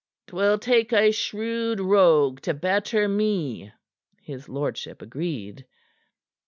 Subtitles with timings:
[0.25, 3.71] "'Twill take a shrewd rogue to better me,"
[4.23, 5.63] his lordship agreed.